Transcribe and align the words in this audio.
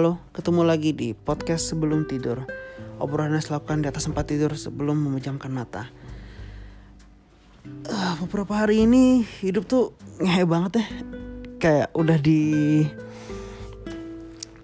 halo, 0.00 0.16
ketemu 0.32 0.64
lagi 0.64 0.96
di 0.96 1.12
podcast 1.12 1.76
sebelum 1.76 2.08
tidur. 2.08 2.48
Obrolan 2.96 3.36
yang 3.36 3.44
dilakukan 3.44 3.84
di 3.84 3.88
atas 3.92 4.08
tempat 4.08 4.32
tidur 4.32 4.48
sebelum 4.56 4.96
memejamkan 4.96 5.52
mata. 5.52 5.92
Uh, 7.84 8.16
beberapa 8.24 8.64
hari 8.64 8.88
ini 8.88 9.20
hidup 9.44 9.68
tuh 9.68 9.92
ngehe 10.16 10.48
banget 10.48 10.80
ya. 10.80 10.86
Kayak 11.60 11.88
udah 11.92 12.16
di 12.16 12.40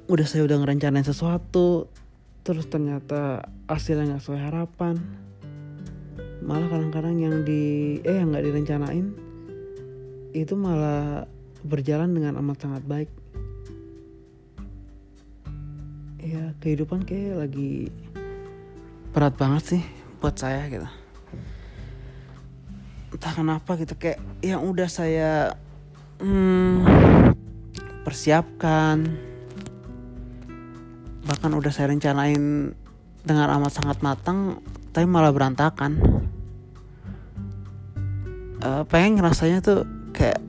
udah 0.08 0.24
saya 0.24 0.48
udah 0.48 0.56
ngerencanain 0.56 1.04
sesuatu, 1.04 1.92
terus 2.40 2.64
ternyata 2.72 3.44
hasilnya 3.68 4.16
nggak 4.16 4.24
sesuai 4.24 4.40
harapan. 4.40 4.96
Malah 6.40 6.72
kadang-kadang 6.72 7.20
yang 7.20 7.44
di 7.44 8.00
eh 8.08 8.24
yang 8.24 8.32
nggak 8.32 8.40
direncanain 8.40 9.12
itu 10.32 10.56
malah 10.56 11.28
berjalan 11.60 12.16
dengan 12.16 12.40
amat 12.40 12.56
sangat 12.56 12.88
baik 12.88 13.25
ya 16.26 16.50
kehidupan 16.58 17.06
kayak 17.06 17.46
lagi 17.46 17.86
berat 19.14 19.38
banget 19.38 19.62
sih 19.78 19.82
buat 20.18 20.34
saya 20.34 20.66
gitu. 20.66 20.88
Entah 23.14 23.32
kenapa 23.32 23.78
gitu 23.78 23.94
kayak 23.94 24.18
yang 24.42 24.66
udah 24.66 24.90
saya 24.90 25.54
hmm, 26.18 26.82
persiapkan 28.02 29.06
bahkan 31.26 31.54
udah 31.54 31.70
saya 31.70 31.90
rencanain 31.94 32.74
dengan 33.22 33.48
amat 33.58 33.72
sangat 33.78 33.98
matang 34.02 34.58
tapi 34.90 35.06
malah 35.06 35.30
berantakan. 35.30 36.02
Uh, 38.66 38.82
pengen 38.90 39.22
rasanya 39.22 39.62
tuh 39.62 39.86
kayak 40.10 40.42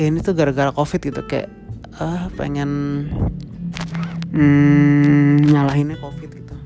ini 0.00 0.24
tuh 0.24 0.32
gara-gara 0.32 0.72
covid 0.72 1.12
gitu 1.12 1.20
kayak 1.28 1.52
uh, 2.00 2.32
pengen 2.40 3.04
hmm, 4.32 5.50
nyalahinnya 5.50 5.98
covid 5.98 6.30
gitu. 6.30 6.56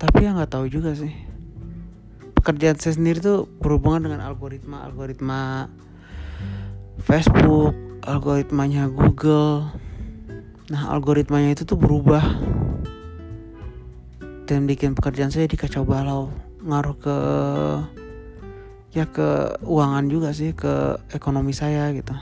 Tapi 0.00 0.18
ya 0.24 0.32
nggak 0.32 0.52
tahu 0.52 0.66
juga 0.72 0.96
sih. 0.96 1.12
Pekerjaan 2.36 2.80
saya 2.80 2.96
sendiri 2.96 3.20
tuh 3.20 3.44
berhubungan 3.60 4.08
dengan 4.08 4.20
algoritma 4.24 4.88
algoritma 4.88 5.68
Facebook 7.04 7.76
algoritmanya 8.04 8.88
Google. 8.88 9.68
Nah 10.72 10.82
algoritmanya 10.92 11.52
itu 11.52 11.68
tuh 11.68 11.76
berubah. 11.76 12.24
Dan 14.48 14.66
bikin 14.66 14.96
pekerjaan 14.96 15.30
saya 15.30 15.46
dikacau 15.46 15.84
balau. 15.84 16.32
Ngaruh 16.64 16.96
ke 16.98 17.16
ya 18.90 19.06
ke 19.06 19.54
uangan 19.62 20.10
juga 20.10 20.34
sih 20.34 20.50
ke 20.56 20.98
ekonomi 21.14 21.54
saya 21.54 21.94
gitu. 21.94 22.16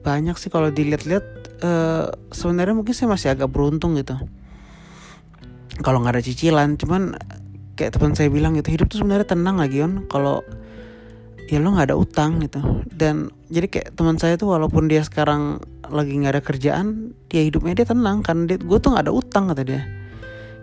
Banyak 0.00 0.36
sih 0.36 0.52
kalau 0.52 0.68
dilihat-lihat 0.68 1.39
uh, 1.64 2.10
sebenarnya 2.32 2.74
mungkin 2.76 2.94
saya 2.96 3.08
masih 3.12 3.28
agak 3.32 3.48
beruntung 3.52 3.96
gitu. 3.96 4.16
Kalau 5.80 6.04
nggak 6.04 6.20
ada 6.20 6.22
cicilan 6.24 6.76
cuman 6.76 7.16
kayak 7.78 7.96
teman 7.96 8.12
saya 8.12 8.28
bilang 8.28 8.52
gitu 8.58 8.76
hidup 8.76 8.92
tuh 8.92 9.00
sebenarnya 9.00 9.32
tenang 9.32 9.56
lagi 9.56 9.80
on 9.80 10.04
kalau 10.12 10.44
ya 11.48 11.56
lo 11.56 11.72
nggak 11.72 11.92
ada 11.92 11.96
utang 11.96 12.40
gitu. 12.44 12.60
Dan 12.92 13.32
jadi 13.48 13.66
kayak 13.68 13.88
teman 13.96 14.20
saya 14.20 14.36
tuh 14.36 14.52
walaupun 14.52 14.92
dia 14.92 15.00
sekarang 15.00 15.64
lagi 15.88 16.14
nggak 16.14 16.38
ada 16.38 16.42
kerjaan 16.44 17.16
dia 17.26 17.42
hidupnya 17.42 17.82
dia 17.82 17.86
tenang 17.88 18.22
kan 18.22 18.46
dia 18.46 18.60
gue 18.60 18.78
tuh 18.78 18.92
nggak 18.92 19.04
ada 19.08 19.14
utang 19.14 19.48
kata 19.48 19.62
dia. 19.64 19.82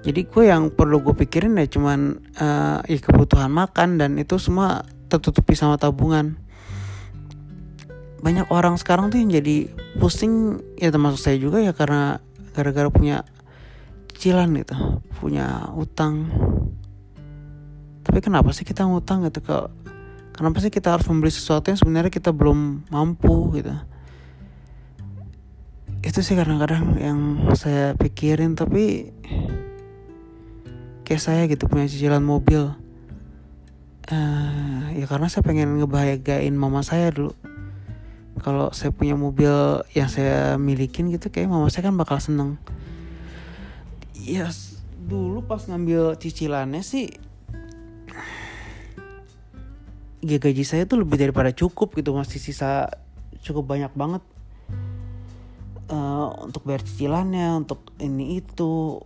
Jadi 0.05 0.29
gue 0.29 0.43
yang 0.47 0.69
perlu 0.71 1.01
gue 1.03 1.17
pikirin 1.17 1.57
ya 1.57 1.67
cuman 1.67 2.21
uh, 2.37 2.79
ya 2.85 2.99
kebutuhan 3.01 3.49
makan 3.49 3.97
dan 3.97 4.15
itu 4.15 4.37
semua 4.37 4.85
tertutupi 5.09 5.57
sama 5.57 5.75
tabungan 5.75 6.46
banyak 8.21 8.49
orang 8.49 8.75
sekarang 8.81 9.13
tuh 9.13 9.21
yang 9.21 9.29
jadi 9.29 9.69
pusing 10.02 10.61
ya 10.77 10.89
termasuk 10.89 11.21
saya 11.21 11.37
juga 11.37 11.61
ya 11.61 11.73
karena 11.73 12.17
gara-gara 12.58 12.89
punya 12.89 13.21
cicilan 14.17 14.49
gitu 14.58 14.73
punya 15.21 15.69
utang. 15.77 16.25
Tapi 18.02 18.17
kenapa 18.23 18.49
sih 18.49 18.65
kita 18.65 18.89
ngutang 18.89 19.30
gitu? 19.30 19.45
Ke 19.45 19.69
kenapa 20.33 20.58
sih 20.58 20.73
kita 20.73 20.97
harus 20.97 21.05
membeli 21.05 21.30
sesuatu 21.30 21.69
yang 21.69 21.77
sebenarnya 21.77 22.09
kita 22.09 22.33
belum 22.33 22.89
mampu 22.89 23.53
gitu? 23.61 23.73
Itu 26.02 26.25
sih 26.25 26.33
kadang-kadang 26.33 26.97
yang 26.97 27.19
saya 27.53 27.93
pikirin 27.93 28.58
tapi 28.58 29.13
kayak 31.05 31.21
saya 31.21 31.45
gitu 31.45 31.69
punya 31.69 31.86
cicilan 31.86 32.25
mobil. 32.25 32.73
Uh, 34.08 34.87
ya 34.95 35.03
karena 35.03 35.27
saya 35.27 35.43
pengen 35.43 35.83
ngebahagiain 35.83 36.55
mama 36.55 36.80
saya 36.80 37.11
dulu 37.11 37.36
kalau 38.42 38.70
saya 38.73 38.93
punya 38.93 39.17
mobil 39.17 39.81
yang 39.98 40.09
saya 40.09 40.61
milikin 40.61 41.09
gitu 41.09 41.33
kayak 41.33 41.49
mama 41.49 41.70
saya 41.73 41.89
kan 41.89 41.98
bakal 41.98 42.21
seneng. 42.21 42.61
Ya 44.14 44.49
dulu 45.08 45.39
pas 45.45 45.64
ngambil 45.64 46.20
cicilannya 46.20 46.83
sih 46.83 47.15
ya 50.27 50.36
gaji 50.36 50.67
saya 50.67 50.83
tuh 50.83 50.99
lebih 50.99 51.15
daripada 51.15 51.55
cukup 51.55 51.95
gitu 51.95 52.11
masih 52.11 52.43
sisa 52.43 52.92
cukup 53.42 53.77
banyak 53.77 53.93
banget. 53.95 54.23
Uh, 55.87 56.36
untuk 56.43 56.67
bayar 56.67 56.83
cicilannya 56.83 57.64
untuk 57.64 57.80
ini 58.04 58.43
itu 58.43 58.99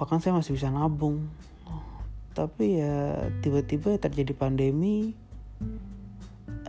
bahkan 0.00 0.24
saya 0.24 0.32
masih 0.32 0.56
bisa 0.56 0.72
nabung. 0.72 1.28
Tapi 2.32 2.80
ya 2.80 3.28
tiba-tiba 3.44 4.00
terjadi 4.00 4.32
pandemi 4.32 5.12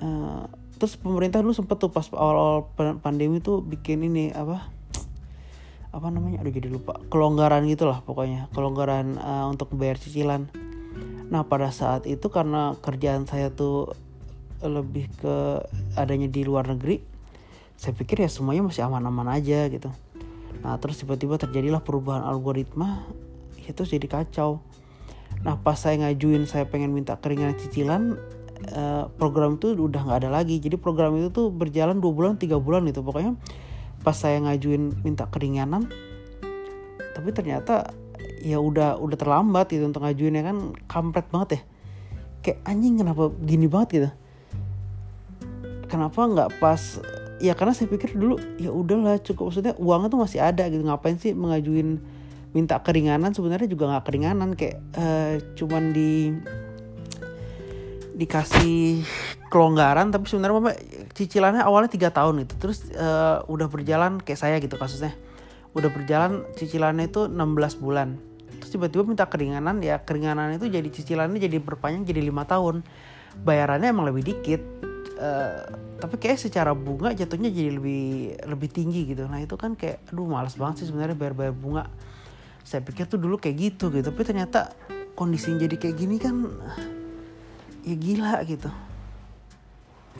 uh, 0.01 0.45
terus 0.78 0.97
pemerintah 0.97 1.39
dulu 1.45 1.53
sempet 1.53 1.78
tuh 1.78 1.94
pas 1.94 2.06
awal-awal 2.12 2.67
pandemi 3.00 3.39
tuh 3.39 3.62
bikin 3.62 4.03
ini 4.06 4.34
apa 4.34 4.67
apa 5.95 6.07
namanya 6.09 6.41
aduh 6.41 6.53
jadi 6.53 6.67
lupa 6.67 6.97
kelonggaran 7.13 7.69
gitulah 7.69 8.01
pokoknya 8.01 8.50
kelonggaran 8.51 9.16
uh, 9.22 9.45
untuk 9.47 9.72
bayar 9.78 10.01
cicilan 10.01 10.50
nah 11.31 11.47
pada 11.47 11.72
saat 11.72 12.09
itu 12.09 12.28
karena 12.28 12.75
kerjaan 12.84 13.23
saya 13.23 13.53
tuh 13.53 13.95
lebih 14.61 15.07
ke 15.17 15.63
adanya 15.95 16.28
di 16.28 16.44
luar 16.44 16.67
negeri 16.67 17.01
saya 17.79 17.95
pikir 17.97 18.22
ya 18.22 18.29
semuanya 18.29 18.67
masih 18.67 18.85
aman-aman 18.85 19.31
aja 19.31 19.66
gitu 19.72 19.90
Nah 20.61 20.78
terus 20.78 21.01
tiba-tiba 21.01 21.40
terjadilah 21.41 21.81
perubahan 21.81 22.22
algoritma 22.22 23.09
itu 23.66 23.81
jadi 23.88 24.06
kacau. 24.06 24.61
Nah 25.41 25.57
pas 25.57 25.79
saya 25.79 25.97
ngajuin 26.06 26.45
saya 26.45 26.69
pengen 26.69 26.94
minta 26.94 27.17
keringanan 27.17 27.57
cicilan 27.57 28.19
uh, 28.69 29.09
program 29.17 29.57
itu 29.57 29.73
udah 29.73 30.01
nggak 30.05 30.19
ada 30.25 30.29
lagi. 30.29 30.61
Jadi 30.61 30.77
program 30.77 31.17
itu 31.17 31.33
tuh 31.33 31.49
berjalan 31.49 31.97
dua 31.97 32.13
bulan 32.13 32.33
tiga 32.38 32.61
bulan 32.61 32.85
itu 32.85 33.01
pokoknya 33.01 33.38
pas 34.01 34.17
saya 34.17 34.41
ngajuin 34.41 35.05
minta 35.05 35.29
keringanan 35.29 35.85
tapi 37.13 37.38
ternyata 37.38 37.94
ya 38.41 38.57
udah 38.57 38.97
udah 38.97 39.17
terlambat 39.19 39.69
gitu 39.69 39.85
untuk 39.85 40.01
ngajuinnya 40.01 40.41
kan. 40.41 40.57
Kampret 40.89 41.29
banget 41.29 41.49
ya. 41.53 41.61
Kayak 42.41 42.59
anjing 42.66 42.97
kenapa 42.97 43.29
gini 43.45 43.67
banget 43.69 43.89
gitu? 43.94 44.09
Kenapa 45.85 46.19
nggak 46.25 46.49
pas 46.57 46.81
ya 47.38 47.53
karena 47.53 47.73
saya 47.78 47.89
pikir 47.91 48.17
dulu 48.17 48.41
ya 48.57 48.73
udahlah 48.73 49.22
cukup. 49.22 49.53
Maksudnya 49.53 49.73
uangnya 49.78 50.09
tuh 50.09 50.22
masih 50.23 50.39
ada 50.41 50.63
gitu. 50.72 50.81
Ngapain 50.81 51.17
sih 51.22 51.38
mengajuin 51.38 52.01
minta 52.57 52.81
keringanan? 52.81 53.35
Sebenarnya 53.38 53.69
juga 53.69 53.91
nggak 53.91 54.05
keringanan. 54.09 54.57
Kayak 54.57 54.81
uh, 54.97 55.38
cuman 55.53 55.93
di 55.93 56.33
dikasih 58.21 59.01
kelonggaran 59.49 60.13
tapi 60.13 60.29
sebenarnya 60.29 60.55
mama 60.61 60.71
cicilannya 61.17 61.65
awalnya 61.65 61.89
tiga 61.89 62.13
tahun 62.13 62.45
itu 62.45 62.53
terus 62.61 62.85
uh, 62.93 63.41
udah 63.49 63.65
berjalan 63.65 64.21
kayak 64.21 64.37
saya 64.37 64.55
gitu 64.61 64.77
kasusnya. 64.77 65.17
Udah 65.73 65.89
berjalan 65.89 66.45
cicilannya 66.53 67.09
itu 67.09 67.25
16 67.25 67.81
bulan. 67.81 68.21
Terus 68.61 68.77
tiba-tiba 68.77 69.01
minta 69.07 69.25
keringanan 69.25 69.81
ya 69.81 70.05
keringanan 70.05 70.53
itu 70.53 70.69
jadi 70.69 70.85
cicilannya 70.85 71.41
jadi 71.41 71.57
berpanjang 71.57 72.05
jadi 72.05 72.22
lima 72.22 72.46
tahun. 72.46 72.85
Bayarannya 73.41 73.90
emang 73.90 74.05
lebih 74.13 74.23
dikit 74.35 74.61
uh, 75.17 75.66
tapi 75.97 76.17
kayak 76.17 76.37
secara 76.37 76.73
bunga 76.78 77.13
jatuhnya 77.13 77.49
jadi 77.49 77.73
lebih 77.73 78.37
lebih 78.46 78.69
tinggi 78.69 79.09
gitu. 79.09 79.25
Nah 79.25 79.41
itu 79.41 79.57
kan 79.57 79.73
kayak 79.73 80.05
aduh 80.13 80.29
malas 80.29 80.53
banget 80.53 80.85
sih 80.85 80.93
sebenarnya 80.93 81.17
bayar 81.17 81.34
bayar 81.34 81.55
bunga. 81.57 81.90
Saya 82.61 82.85
pikir 82.85 83.09
tuh 83.09 83.17
dulu 83.17 83.41
kayak 83.41 83.57
gitu 83.57 83.90
gitu 83.90 84.05
tapi 84.13 84.22
ternyata 84.22 84.69
kondisinya 85.17 85.66
jadi 85.66 85.75
kayak 85.81 85.96
gini 85.97 86.16
kan 86.22 86.35
ya 87.81 87.95
gila 87.97 88.41
gitu 88.45 88.69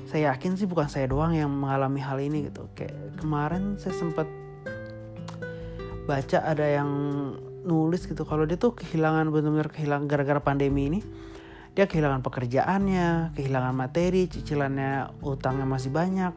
saya 0.07 0.33
yakin 0.33 0.55
sih 0.55 0.65
bukan 0.65 0.87
saya 0.87 1.05
doang 1.05 1.35
yang 1.35 1.51
mengalami 1.51 1.99
hal 1.99 2.17
ini 2.17 2.47
gitu 2.49 2.65
kayak 2.73 2.95
kemarin 3.19 3.75
saya 3.77 3.93
sempat 3.95 4.25
baca 6.07 6.37
ada 6.41 6.65
yang 6.65 6.89
nulis 7.61 8.09
gitu 8.09 8.25
kalau 8.25 8.47
dia 8.47 8.57
tuh 8.57 8.73
kehilangan 8.73 9.29
benar-benar 9.29 9.69
kehilangan 9.69 10.05
gara-gara 10.09 10.41
pandemi 10.41 10.89
ini 10.89 10.99
dia 11.71 11.87
kehilangan 11.87 12.19
pekerjaannya, 12.19 13.31
kehilangan 13.31 13.71
materi, 13.71 14.27
cicilannya 14.27 15.23
utangnya 15.23 15.63
masih 15.63 15.87
banyak, 15.87 16.35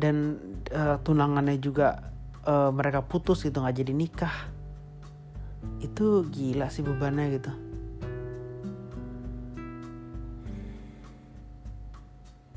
dan 0.00 0.40
uh, 0.72 0.96
tunangannya 1.04 1.60
juga 1.60 2.08
uh, 2.48 2.72
mereka 2.72 3.04
putus 3.04 3.44
gitu 3.44 3.60
nggak 3.60 3.84
jadi 3.84 3.92
nikah. 3.92 4.36
Itu 5.84 6.24
gila 6.32 6.72
sih 6.72 6.80
bebannya 6.80 7.36
gitu. 7.36 7.52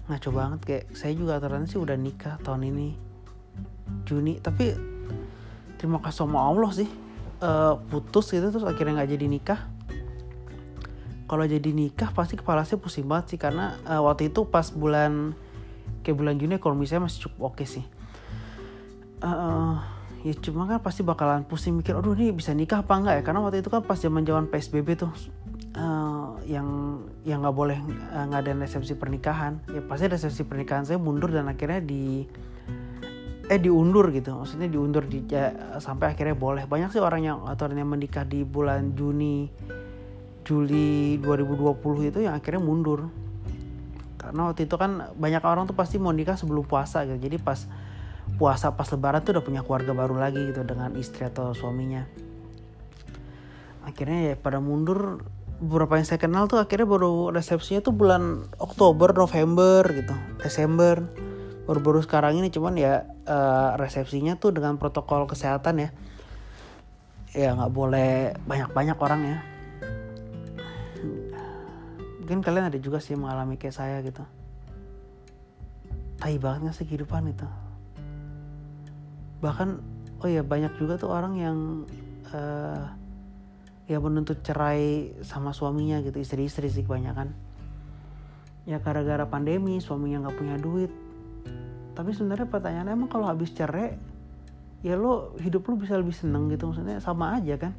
Ngaco 0.07 0.29
banget 0.31 0.59
kayak 0.63 0.83
saya 0.95 1.11
juga 1.13 1.35
aturannya 1.35 1.67
sih 1.67 1.79
udah 1.79 1.99
nikah 1.99 2.39
tahun 2.41 2.71
ini 2.71 2.87
Juni. 4.07 4.39
Tapi 4.39 4.71
terima 5.75 5.99
kasih 5.99 6.23
sama 6.27 6.39
Allah 6.47 6.71
sih. 6.71 6.89
Uh, 7.37 7.77
putus 7.93 8.33
gitu 8.33 8.49
terus 8.49 8.65
akhirnya 8.65 9.03
nggak 9.03 9.11
jadi 9.13 9.25
nikah. 9.27 9.59
Kalau 11.27 11.43
jadi 11.43 11.69
nikah 11.75 12.15
pasti 12.15 12.39
kepala 12.39 12.63
saya 12.63 12.79
pusing 12.79 13.03
banget 13.03 13.35
sih 13.35 13.39
karena 13.39 13.75
uh, 13.83 13.99
waktu 14.07 14.31
itu 14.31 14.47
pas 14.47 14.71
bulan 14.71 15.35
kayak 16.01 16.15
bulan 16.17 16.39
Juni 16.39 16.55
ekonomi 16.55 16.87
saya 16.87 17.03
masih 17.03 17.27
cukup 17.27 17.53
oke 17.53 17.67
sih. 17.67 17.83
Uh, 19.19 19.75
ya 20.23 20.33
cuma 20.39 20.65
kan 20.65 20.79
pasti 20.79 21.03
bakalan 21.03 21.43
pusing 21.45 21.73
mikir 21.77 21.97
aduh 21.97 22.15
ini 22.15 22.31
bisa 22.31 22.55
nikah 22.55 22.81
apa 22.81 22.95
enggak 22.95 23.15
ya? 23.19 23.23
Karena 23.27 23.39
waktu 23.43 23.59
itu 23.59 23.69
kan 23.69 23.83
pas 23.83 23.99
zaman 23.99 24.23
zaman 24.23 24.47
PSBB 24.49 24.97
tuh 24.97 25.11
uh, 25.77 26.16
yang 26.47 27.03
yang 27.27 27.43
nggak 27.43 27.55
boleh 27.55 27.79
uh, 28.15 28.27
ada 28.31 28.55
resepsi 28.55 28.95
pernikahan. 28.95 29.59
Ya 29.67 29.83
pasti 29.83 30.07
resepsi 30.07 30.47
pernikahan 30.47 30.87
saya 30.87 30.95
mundur 30.95 31.29
dan 31.29 31.51
akhirnya 31.51 31.83
di 31.83 32.23
eh 33.47 33.59
diundur 33.59 34.09
gitu. 34.15 34.31
Maksudnya 34.31 34.71
diundur 34.71 35.03
di, 35.03 35.27
ya, 35.27 35.77
sampai 35.83 36.15
akhirnya 36.15 36.39
boleh. 36.39 36.63
Banyak 36.63 36.95
sih 36.95 37.03
orang 37.03 37.27
yang 37.27 37.43
yang 37.43 37.89
menikah 37.91 38.23
di 38.23 38.47
bulan 38.47 38.95
Juni 38.95 39.51
Juli 40.47 41.19
2020 41.19 42.11
itu 42.15 42.19
yang 42.23 42.39
akhirnya 42.39 42.63
mundur. 42.63 43.11
Karena 44.15 44.47
waktu 44.47 44.63
itu 44.63 44.75
kan 44.79 45.11
banyak 45.19 45.43
orang 45.43 45.67
tuh 45.67 45.75
pasti 45.75 45.99
mau 45.99 46.15
nikah 46.15 46.39
sebelum 46.39 46.63
puasa 46.63 47.03
gitu. 47.03 47.19
Jadi 47.19 47.35
pas 47.43 47.67
puasa 48.39 48.71
pas 48.71 48.87
lebaran 48.87 49.23
tuh 49.23 49.39
udah 49.39 49.43
punya 49.43 49.61
keluarga 49.63 49.91
baru 49.91 50.15
lagi 50.15 50.39
gitu 50.47 50.63
dengan 50.63 50.95
istri 50.95 51.27
atau 51.27 51.51
suaminya. 51.51 52.07
Akhirnya 53.83 54.31
ya 54.31 54.33
pada 54.35 54.59
mundur 54.59 55.23
beberapa 55.57 55.97
yang 55.97 56.05
saya 56.05 56.21
kenal 56.21 56.45
tuh 56.45 56.61
akhirnya 56.61 56.85
baru 56.85 57.33
resepsinya 57.33 57.81
tuh 57.81 57.93
bulan 57.93 58.45
Oktober 58.61 59.13
November 59.13 59.81
gitu 59.89 60.13
Desember. 60.41 61.01
Baru-baru 61.67 61.99
sekarang 62.05 62.39
ini 62.39 62.47
cuman 62.47 62.79
ya 62.79 63.03
uh, 63.27 63.75
resepsinya 63.75 64.39
tuh 64.39 64.55
dengan 64.55 64.79
protokol 64.79 65.27
kesehatan 65.27 65.83
ya. 65.83 65.89
Ya 67.35 67.51
nggak 67.57 67.73
boleh 67.73 68.37
banyak-banyak 68.47 68.97
orang 68.97 69.21
ya. 69.25 69.37
Mungkin 72.23 72.39
kalian 72.43 72.71
ada 72.71 72.79
juga 72.79 73.03
sih 73.03 73.15
mengalami 73.15 73.59
kayak 73.59 73.75
saya 73.75 73.99
gitu. 74.03 74.23
Tai 76.17 76.35
banget 76.41 76.71
gak 76.71 76.75
sih 76.81 76.85
kehidupan 76.89 77.29
itu? 77.29 77.47
Bahkan 79.39 79.69
oh 80.23 80.29
ya 80.29 80.41
banyak 80.41 80.73
juga 80.81 80.97
tuh 80.97 81.13
orang 81.13 81.33
yang 81.37 81.57
uh, 82.33 82.96
ya 83.87 84.03
menuntut 84.03 84.43
cerai 84.43 85.15
sama 85.23 85.55
suaminya 85.55 86.03
gitu 86.03 86.19
istri-istri 86.19 86.67
sih 86.67 86.83
kebanyakan. 86.83 87.31
Ya 88.67 88.83
gara-gara 88.83 89.23
pandemi 89.23 89.79
suaminya 89.79 90.27
nggak 90.27 90.35
punya 90.35 90.55
duit. 90.59 90.91
Tapi 91.95 92.11
sebenarnya 92.11 92.51
pertanyaannya 92.51 92.93
emang 92.93 93.09
kalau 93.09 93.31
habis 93.31 93.55
cerai 93.55 93.95
ya 94.83 94.99
lo 94.99 95.33
hidup 95.39 95.65
lo 95.71 95.79
bisa 95.79 95.95
lebih 95.95 96.11
seneng 96.11 96.51
gitu? 96.51 96.67
Maksudnya 96.67 96.99
sama 96.99 97.39
aja 97.39 97.55
kan? 97.55 97.71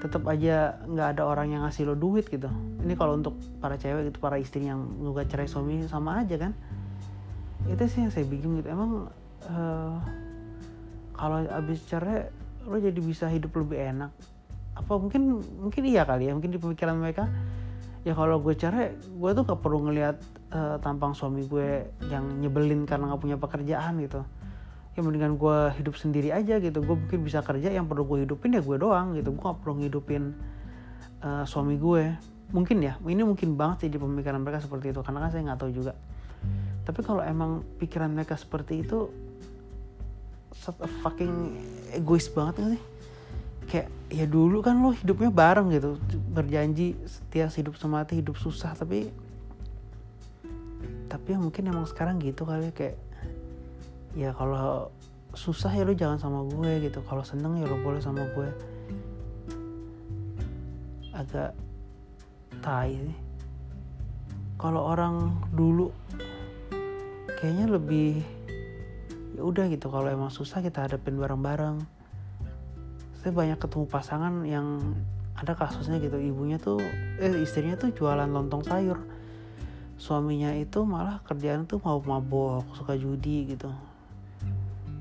Tetap 0.00 0.24
aja 0.32 0.80
nggak 0.88 1.08
ada 1.20 1.22
orang 1.28 1.52
yang 1.52 1.62
ngasih 1.68 1.84
lo 1.84 1.94
duit 1.94 2.24
gitu. 2.32 2.48
Ini 2.80 2.96
kalau 2.96 3.20
untuk 3.20 3.36
para 3.60 3.76
cewek 3.76 4.08
gitu 4.10 4.18
para 4.18 4.40
istri 4.40 4.64
yang 4.64 4.88
juga 4.96 5.28
cerai 5.28 5.44
suami 5.44 5.84
sama 5.84 6.24
aja 6.24 6.40
kan? 6.40 6.56
Itu 7.68 7.84
sih 7.84 8.08
yang 8.08 8.12
saya 8.16 8.24
bingung 8.24 8.64
gitu. 8.64 8.72
Emang 8.72 9.12
uh, 9.44 10.00
kalau 11.12 11.44
abis 11.52 11.84
cerai 11.84 12.32
lo 12.64 12.80
jadi 12.80 12.96
bisa 12.96 13.28
hidup 13.28 13.52
lebih 13.60 13.76
enak 13.76 14.39
apa 14.74 14.92
mungkin 14.96 15.42
mungkin 15.58 15.82
iya 15.82 16.06
kali 16.06 16.30
ya 16.30 16.32
mungkin 16.34 16.54
di 16.54 16.60
pemikiran 16.60 16.96
mereka. 16.98 17.26
Ya 18.00 18.16
kalau 18.16 18.40
gue 18.40 18.56
cerai 18.56 18.96
gue 18.96 19.30
tuh 19.36 19.44
gak 19.44 19.60
perlu 19.60 19.84
ngelihat 19.84 20.16
uh, 20.56 20.80
tampang 20.80 21.12
suami 21.12 21.44
gue 21.44 21.84
yang 22.08 22.24
nyebelin 22.40 22.88
karena 22.88 23.12
nggak 23.12 23.20
punya 23.20 23.36
pekerjaan 23.36 24.00
gitu. 24.00 24.24
Ya 24.96 25.00
mendingan 25.04 25.36
gue 25.36 25.58
hidup 25.76 26.00
sendiri 26.00 26.32
aja 26.32 26.56
gitu. 26.58 26.80
Gue 26.80 26.96
mungkin 26.96 27.20
bisa 27.20 27.44
kerja 27.44 27.68
yang 27.68 27.84
perlu 27.84 28.08
gue 28.08 28.24
hidupin 28.24 28.56
ya 28.56 28.64
gue 28.64 28.76
doang 28.80 29.12
gitu. 29.18 29.36
Gue 29.36 29.42
gak 29.44 29.60
perlu 29.60 29.84
ngidupin 29.84 30.32
uh, 31.20 31.44
suami 31.44 31.76
gue. 31.76 32.16
Mungkin 32.50 32.82
ya 32.82 32.96
ini 33.04 33.20
mungkin 33.20 33.54
banget 33.54 33.86
sih 33.86 33.90
di 33.92 33.98
pemikiran 34.00 34.40
mereka 34.40 34.64
seperti 34.64 34.96
itu 34.96 35.04
karena 35.04 35.28
kan 35.28 35.30
saya 35.30 35.42
nggak 35.52 35.60
tahu 35.60 35.70
juga. 35.70 35.92
Tapi 36.88 37.00
kalau 37.04 37.20
emang 37.20 37.62
pikiran 37.76 38.10
mereka 38.10 38.34
seperti 38.34 38.80
itu 38.80 39.12
fucking 41.04 41.56
egois 41.94 42.26
banget 42.32 42.54
gak 42.58 42.70
sih 42.74 42.82
kayak 43.70 43.86
ya 44.10 44.26
dulu 44.26 44.66
kan 44.66 44.82
lo 44.82 44.90
hidupnya 44.90 45.30
bareng 45.30 45.70
gitu. 45.70 45.94
Berjanji 46.34 46.98
setia 47.06 47.46
hidup 47.46 47.78
semati 47.78 48.18
hidup 48.18 48.34
susah 48.34 48.74
tapi 48.74 49.14
tapi 51.06 51.26
ya 51.34 51.38
mungkin 51.38 51.70
emang 51.70 51.86
sekarang 51.86 52.18
gitu 52.18 52.42
kali 52.42 52.70
ya, 52.70 52.72
kayak 52.74 52.96
ya 54.18 54.30
kalau 54.34 54.90
susah 55.34 55.70
ya 55.70 55.86
lu 55.86 55.94
jangan 55.94 56.18
sama 56.18 56.42
gue 56.50 56.90
gitu. 56.90 56.98
Kalau 57.06 57.22
seneng 57.22 57.62
ya 57.62 57.70
lu 57.70 57.78
boleh 57.78 58.02
sama 58.02 58.26
gue. 58.34 58.50
Agak 61.14 61.54
tai 62.58 62.98
sih. 62.98 63.18
Kalau 64.58 64.82
orang 64.90 65.38
dulu 65.54 65.94
kayaknya 67.38 67.78
lebih 67.78 68.18
ya 69.38 69.42
udah 69.46 69.70
gitu. 69.70 69.86
Kalau 69.86 70.10
emang 70.10 70.34
susah 70.34 70.58
kita 70.58 70.90
hadapin 70.90 71.14
bareng-bareng 71.18 71.99
saya 73.20 73.36
banyak 73.36 73.60
ketemu 73.60 73.84
pasangan 73.84 74.34
yang 74.48 74.96
ada 75.36 75.52
kasusnya 75.52 76.00
gitu. 76.00 76.16
Ibunya 76.16 76.56
tuh 76.56 76.80
eh 77.20 77.44
istrinya 77.44 77.76
tuh 77.76 77.92
jualan 77.92 78.28
lontong 78.28 78.64
sayur. 78.64 78.96
Suaminya 80.00 80.56
itu 80.56 80.80
malah 80.88 81.20
kerjaan 81.28 81.68
tuh 81.68 81.84
mau 81.84 82.00
mabok 82.00 82.64
suka 82.72 82.96
judi 82.96 83.52
gitu. 83.52 83.68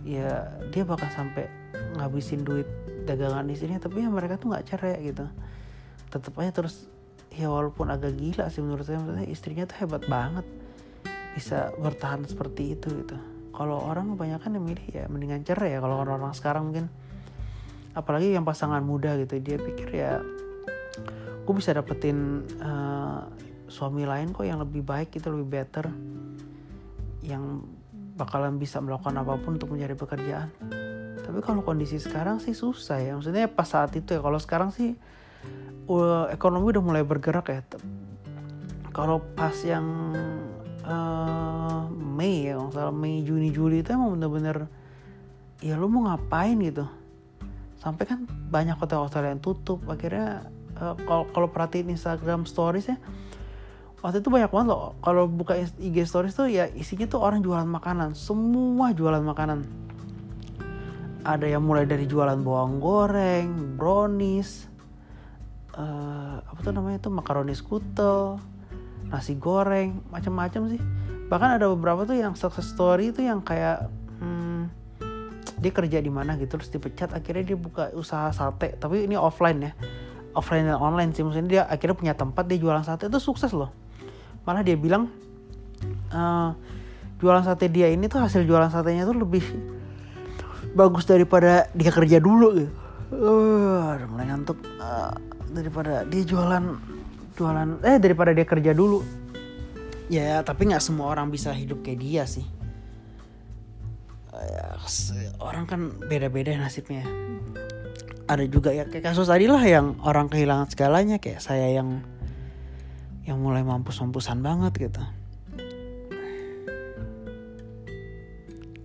Ya 0.03 0.51
dia 0.71 0.83
bakal 0.83 1.07
sampai 1.15 1.47
ngabisin 1.95 2.43
duit 2.43 2.67
dagangan 3.07 3.47
istrinya 3.47 3.79
tapi 3.79 4.03
ya 4.03 4.11
mereka 4.11 4.35
tuh 4.35 4.51
nggak 4.51 4.67
cerai 4.67 4.99
gitu. 4.99 5.23
Tetap 6.11 6.35
aja 6.43 6.51
terus 6.51 6.91
ya 7.31 7.47
walaupun 7.47 7.87
agak 7.87 8.19
gila 8.19 8.51
sih 8.51 8.59
menurut 8.59 8.83
saya 8.83 8.99
maksudnya 8.99 9.27
istrinya 9.31 9.63
tuh 9.63 9.77
hebat 9.85 10.03
banget 10.11 10.43
bisa 11.39 11.71
bertahan 11.79 12.27
seperti 12.27 12.75
itu 12.75 12.91
gitu. 12.91 13.15
Kalau 13.55 13.79
orang 13.79 14.15
kebanyakan 14.15 14.59
yang 14.59 14.65
milih 14.67 14.87
ya 14.91 15.03
mendingan 15.07 15.47
cerai 15.47 15.75
ya 15.75 15.79
kalau 15.79 16.03
orang-orang 16.03 16.35
sekarang 16.35 16.71
mungkin 16.71 16.91
apalagi 17.99 18.31
yang 18.31 18.47
pasangan 18.47 18.79
muda 18.79 19.19
gitu 19.19 19.35
dia 19.43 19.59
pikir 19.59 19.89
ya 19.91 20.23
gue 21.43 21.53
bisa 21.57 21.75
dapetin 21.75 22.47
uh, 22.63 23.27
suami 23.67 24.07
lain 24.07 24.31
kok 24.31 24.47
yang 24.47 24.63
lebih 24.63 24.81
baik 24.81 25.11
gitu 25.11 25.35
lebih 25.35 25.59
better 25.59 25.91
yang 27.19 27.61
bakalan 28.19 28.59
bisa 28.59 28.83
melakukan 28.83 29.15
apa 29.15 29.39
pun 29.39 29.55
untuk 29.55 29.71
mencari 29.71 29.95
pekerjaan. 29.95 30.51
Tapi 31.23 31.39
kalau 31.39 31.63
kondisi 31.63 32.01
sekarang 32.01 32.43
sih 32.43 32.51
susah 32.51 32.99
ya. 32.99 33.15
Maksudnya 33.15 33.47
pas 33.47 33.69
saat 33.69 33.95
itu 33.95 34.11
ya 34.11 34.19
kalau 34.19 34.35
sekarang 34.41 34.75
sih 34.75 34.99
uh, 35.87 36.27
ekonomi 36.33 36.75
udah 36.75 36.83
mulai 36.83 37.03
bergerak 37.07 37.47
ya. 37.47 37.61
Kalau 38.91 39.23
pas 39.37 39.55
yang 39.63 39.87
uh, 40.83 41.87
Mei 41.93 42.51
ya 42.51 42.59
kalau 42.73 42.91
Mei 42.91 43.23
Juni 43.23 43.55
Juli 43.55 43.79
itu 43.79 43.95
emang 43.95 44.19
bener-bener 44.19 44.67
ya 45.63 45.79
lu 45.79 45.87
mau 45.87 46.11
ngapain 46.11 46.59
gitu 46.59 46.83
sampai 47.79 48.03
kan 48.05 48.27
banyak 48.27 48.75
hotel-hotel 48.75 49.35
yang 49.35 49.39
tutup. 49.39 49.81
Akhirnya 49.87 50.51
uh, 50.77 50.95
kalau 51.07 51.25
kalau 51.31 51.47
perhatiin 51.49 51.91
Instagram 51.91 52.43
stories 52.43 52.91
ya 52.91 52.97
waktu 53.99 54.23
itu 54.23 54.29
banyak 54.31 54.51
banget 54.51 54.67
loh. 54.71 54.95
Kalau 55.03 55.27
buka 55.27 55.55
IG 55.59 55.97
stories 56.07 56.35
tuh 56.35 56.47
ya 56.51 56.67
isinya 56.71 57.07
tuh 57.07 57.23
orang 57.23 57.43
jualan 57.43 57.67
makanan. 57.67 58.15
Semua 58.15 58.91
jualan 58.91 59.23
makanan. 59.23 59.63
Ada 61.23 61.51
yang 61.51 61.63
mulai 61.67 61.83
dari 61.83 62.07
jualan 62.07 62.39
bawang 62.39 62.79
goreng 62.79 63.75
brownies 63.75 64.71
uh, 65.75 66.39
apa 66.39 66.59
tuh 66.63 66.71
namanya 66.71 67.03
tuh 67.03 67.11
makaroni 67.11 67.51
skutel 67.51 68.39
nasi 69.09 69.35
goreng 69.35 70.03
macam-macam 70.13 70.75
sih. 70.75 70.81
Bahkan 71.29 71.59
ada 71.61 71.69
beberapa 71.69 72.05
tuh 72.05 72.17
yang 72.17 72.33
success 72.33 72.71
story 72.71 73.11
itu 73.13 73.25
yang 73.25 73.41
kayak 73.41 73.89
dia 75.59 75.71
kerja 75.75 75.99
di 75.99 76.11
mana 76.11 76.39
gitu 76.39 76.57
terus 76.57 76.71
dipecat 76.71 77.11
akhirnya 77.11 77.53
dia 77.53 77.57
buka 77.59 77.91
usaha 77.93 78.31
sate 78.31 78.79
tapi 78.79 79.05
ini 79.05 79.19
offline 79.19 79.59
ya 79.59 79.71
offline 80.33 80.65
dan 80.67 80.79
online 80.79 81.11
sih 81.11 81.21
maksudnya 81.21 81.49
dia 81.49 81.61
akhirnya 81.67 81.95
punya 81.95 82.13
tempat 82.15 82.47
dia 82.47 82.57
jualan 82.57 82.83
sate 82.83 83.11
itu 83.11 83.19
sukses 83.19 83.51
loh 83.51 83.69
malah 84.47 84.63
dia 84.63 84.79
bilang 84.79 85.11
uh, 86.15 86.55
jualan 87.19 87.43
sate 87.43 87.67
dia 87.67 87.91
ini 87.91 88.07
tuh 88.07 88.23
hasil 88.23 88.47
jualan 88.47 88.71
satenya 88.71 89.03
tuh 89.03 89.19
lebih 89.19 89.43
bagus 90.73 91.05
daripada 91.05 91.67
dia 91.73 91.91
kerja 91.91 92.17
dulu 92.21 92.47
gitu. 92.55 92.71
Uh, 93.09 93.97
mulai 94.05 94.29
ngantuk 94.29 94.61
uh, 94.77 95.17
daripada 95.49 96.05
dia 96.05 96.21
jualan 96.21 96.77
jualan 97.33 97.81
eh 97.81 97.97
daripada 97.97 98.31
dia 98.31 98.45
kerja 98.45 98.71
dulu. 98.71 99.01
Ya, 100.09 100.41
tapi 100.41 100.69
nggak 100.69 100.81
semua 100.81 101.13
orang 101.13 101.29
bisa 101.29 101.53
hidup 101.53 101.85
kayak 101.85 101.99
dia 102.01 102.23
sih. 102.25 102.45
Uh, 104.29 104.77
orang 105.41 105.65
kan 105.65 105.89
beda-beda 106.05 106.53
nasibnya. 106.53 107.01
Ada 108.29 108.45
juga 108.45 108.69
ya 108.69 108.85
kayak 108.85 109.09
kasus 109.09 109.25
tadi 109.25 109.49
lah 109.49 109.61
yang 109.65 109.97
orang 110.05 110.29
kehilangan 110.29 110.69
segalanya 110.69 111.17
kayak 111.17 111.41
saya 111.41 111.73
yang 111.73 112.05
yang 113.25 113.41
mulai 113.41 113.65
mampus-mampusan 113.65 114.45
banget 114.45 114.89
gitu. 114.89 115.03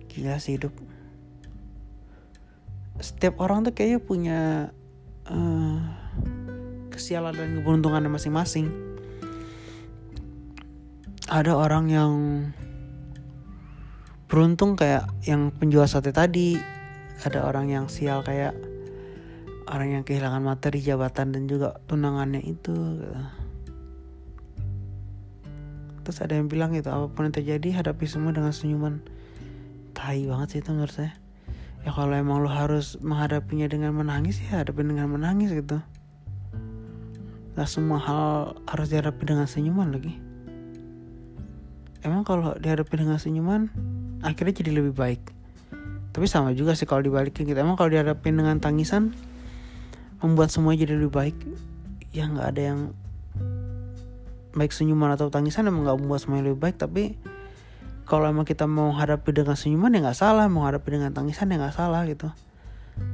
Gila 0.09 0.41
sih 0.41 0.57
hidup. 0.57 0.73
Setiap 2.97 3.37
orang 3.37 3.69
tuh 3.69 3.73
kayaknya 3.77 3.99
punya 4.01 4.41
uh, 5.29 5.77
kesialan 6.89 7.37
dan 7.37 7.59
keberuntungannya 7.61 8.09
masing-masing. 8.09 8.71
Ada 11.29 11.53
orang 11.53 11.85
yang 11.91 12.13
beruntung 14.25 14.73
kayak 14.73 15.05
yang 15.25 15.53
penjual 15.53 15.85
sate 15.85 16.09
tadi. 16.09 16.57
Ada 17.23 17.47
orang 17.47 17.71
yang 17.71 17.85
sial 17.87 18.25
kayak 18.25 18.53
orang 19.65 19.99
yang 19.99 20.03
kehilangan 20.05 20.43
materi 20.45 20.81
jabatan 20.81 21.33
dan 21.33 21.49
juga 21.49 21.81
tunangannya 21.89 22.41
itu 22.45 22.73
gitu. 23.01 23.17
terus 26.05 26.21
ada 26.21 26.37
yang 26.37 26.45
bilang 26.45 26.69
gitu 26.77 26.93
apa 26.93 27.09
pun 27.09 27.25
yang 27.25 27.33
terjadi 27.33 27.81
hadapi 27.81 28.05
semua 28.05 28.29
dengan 28.29 28.53
senyuman. 28.53 29.01
Tai 29.97 30.21
banget 30.29 30.47
sih 30.53 30.59
itu 30.61 30.69
menurut 30.69 30.93
saya. 30.93 31.17
Ya 31.81 31.89
kalau 31.89 32.13
emang 32.13 32.45
lo 32.45 32.49
harus 32.49 33.01
menghadapinya 33.01 33.65
dengan 33.65 33.97
menangis 33.97 34.37
ya 34.37 34.61
hadapi 34.61 34.85
dengan 34.85 35.09
menangis 35.09 35.49
gitu. 35.49 35.81
Gak 37.57 37.65
semua 37.65 37.97
hal 37.97 38.53
harus 38.69 38.93
dihadapi 38.93 39.23
dengan 39.25 39.49
senyuman 39.49 39.97
lagi. 39.97 40.13
Emang 42.05 42.21
kalau 42.21 42.53
dihadapi 42.53 43.01
dengan 43.01 43.17
senyuman 43.17 43.73
akhirnya 44.21 44.53
jadi 44.61 44.71
lebih 44.79 44.93
baik. 44.95 45.21
Tapi 46.15 46.25
sama 46.31 46.55
juga 46.55 46.77
sih 46.79 46.87
kalau 46.87 47.03
dibalikin 47.03 47.43
gitu. 47.43 47.59
Emang 47.59 47.75
kalau 47.75 47.91
dihadapi 47.91 48.23
dengan 48.31 48.55
tangisan 48.63 49.11
membuat 50.23 50.47
semuanya 50.47 50.87
jadi 50.87 50.95
lebih 50.95 51.11
baik 51.11 51.37
ya 52.15 52.31
nggak 52.31 52.47
ada 52.55 52.61
yang 52.71 52.79
baik 54.55 54.71
senyuman 54.71 55.11
atau 55.11 55.27
tangisan 55.27 55.67
emang 55.67 55.83
nggak 55.83 55.99
membuat 55.99 56.23
semuanya 56.23 56.55
lebih 56.55 56.61
baik. 56.63 56.79
Tapi 56.79 57.03
kalau 58.07 58.31
emang 58.31 58.47
kita 58.47 58.63
mau 58.63 58.95
hadapi 58.95 59.35
dengan 59.35 59.59
senyuman 59.59 59.91
ya 59.91 59.99
nggak 60.07 60.15
salah. 60.15 60.47
Mau 60.47 60.63
hadapi 60.63 60.87
dengan 60.95 61.11
tangisan 61.11 61.51
ya 61.51 61.59
nggak 61.59 61.75
salah 61.75 62.07
gitu. 62.07 62.31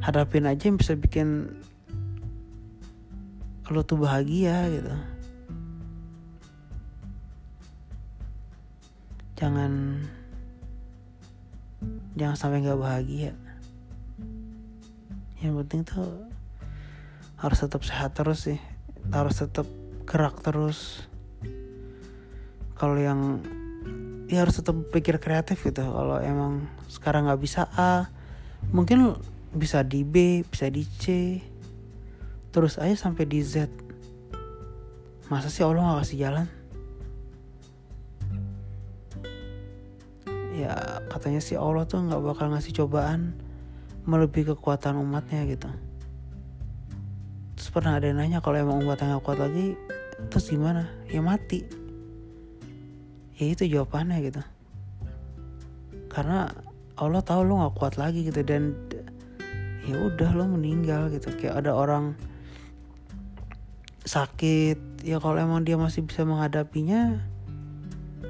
Hadapin 0.06 0.46
aja 0.46 0.70
yang 0.70 0.78
bisa 0.78 0.94
bikin 0.94 1.58
lo 3.72 3.82
tuh 3.82 3.98
bahagia 3.98 4.68
gitu. 4.70 4.94
Jangan 9.42 10.06
jangan 12.16 12.36
sampai 12.36 12.64
nggak 12.64 12.80
bahagia. 12.80 13.32
Yang 15.42 15.54
penting 15.66 15.82
tuh 15.88 16.28
harus 17.40 17.58
tetap 17.60 17.82
sehat 17.82 18.14
terus 18.14 18.46
sih. 18.46 18.60
Harus 19.10 19.42
tetap 19.42 19.66
gerak 20.06 20.38
terus. 20.44 21.08
Kalau 22.78 22.98
yang 22.98 23.42
ya 24.30 24.46
harus 24.46 24.62
tetap 24.62 24.78
pikir 24.94 25.18
kreatif 25.18 25.64
gitu. 25.66 25.82
Kalau 25.82 26.22
emang 26.22 26.68
sekarang 26.92 27.28
nggak 27.28 27.42
bisa 27.42 27.68
A 27.74 28.12
mungkin 28.70 29.18
bisa 29.52 29.82
di 29.82 30.06
B 30.06 30.46
bisa 30.46 30.70
di 30.70 30.86
C. 30.86 31.06
Terus 32.52 32.78
aja 32.78 32.94
sampai 32.94 33.26
di 33.26 33.42
Z. 33.42 33.72
Masa 35.32 35.48
sih 35.48 35.64
Allah 35.64 35.82
nggak 35.82 36.04
kasih 36.04 36.20
jalan 36.28 36.61
ya 40.66 41.02
katanya 41.10 41.42
sih 41.42 41.58
Allah 41.58 41.90
tuh 41.90 42.06
nggak 42.06 42.22
bakal 42.22 42.54
ngasih 42.54 42.74
cobaan 42.78 43.34
melebihi 44.06 44.54
kekuatan 44.54 44.98
umatnya 44.98 45.46
gitu. 45.50 45.70
Terus 47.58 47.70
pernah 47.70 47.98
ada 48.02 48.10
yang 48.10 48.18
nanya 48.18 48.42
kalau 48.42 48.58
emang 48.58 48.82
umatnya 48.82 49.18
nggak 49.18 49.26
kuat 49.26 49.40
lagi 49.42 49.78
terus 50.30 50.50
gimana? 50.50 50.90
Ya 51.10 51.22
mati. 51.22 51.66
Ya 53.38 53.46
itu 53.50 53.66
jawabannya 53.66 54.18
gitu. 54.26 54.42
Karena 56.10 56.50
Allah 56.98 57.22
tahu 57.26 57.42
lo 57.46 57.66
nggak 57.66 57.76
kuat 57.78 57.96
lagi 57.98 58.26
gitu 58.26 58.42
dan 58.46 58.78
ya 59.86 59.98
udah 59.98 60.30
lo 60.38 60.46
meninggal 60.46 61.10
gitu. 61.14 61.34
Kayak 61.38 61.66
ada 61.66 61.74
orang 61.74 62.14
sakit 64.02 65.06
ya 65.06 65.22
kalau 65.22 65.38
emang 65.38 65.62
dia 65.62 65.78
masih 65.78 66.02
bisa 66.02 66.26
menghadapinya 66.26 67.22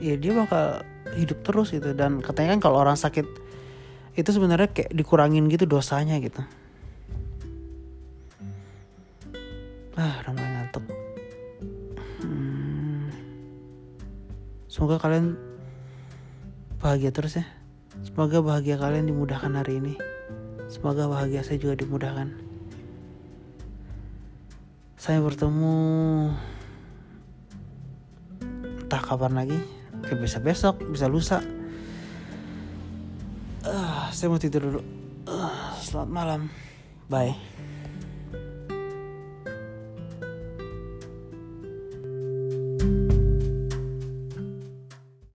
ya 0.04 0.20
dia 0.20 0.36
bakal 0.36 0.84
hidup 1.16 1.44
terus 1.44 1.74
gitu. 1.74 1.92
Dan 1.96 2.24
katanya 2.24 2.58
kan 2.58 2.62
kalau 2.70 2.78
orang 2.82 2.96
sakit 2.96 3.26
itu 4.12 4.30
sebenarnya 4.30 4.68
kayak 4.72 4.92
dikurangin 4.92 5.48
gitu 5.48 5.64
dosanya 5.64 6.20
gitu. 6.20 6.44
Ah 9.96 10.24
udah 10.24 10.32
mulai 10.36 10.52
ngantuk. 10.56 10.84
Hmm. 12.22 13.10
semoga 14.72 15.02
kalian 15.02 15.36
bahagia 16.80 17.12
terus 17.12 17.40
ya. 17.40 17.46
Semoga 18.02 18.40
bahagia 18.40 18.80
kalian 18.80 19.12
dimudahkan 19.12 19.52
hari 19.52 19.80
ini. 19.84 19.94
Semoga 20.72 21.12
bahagia 21.12 21.44
saya 21.44 21.60
juga 21.60 21.76
dimudahkan. 21.84 22.32
Saya 24.96 25.20
bertemu 25.20 25.76
entah 28.86 29.02
kapan 29.02 29.34
lagi 29.34 29.60
Oke, 30.02 30.18
bisa 30.18 30.42
besok, 30.42 30.82
bisa 30.90 31.06
lusa. 31.06 31.46
Uh, 33.62 34.10
saya 34.10 34.34
mau 34.34 34.42
tidur 34.42 34.66
dulu. 34.66 34.82
Uh, 35.30 35.78
selamat 35.78 36.10
malam. 36.10 36.42
Bye. 37.06 37.38